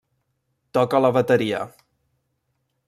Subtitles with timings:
[0.77, 1.61] Toca la bateria.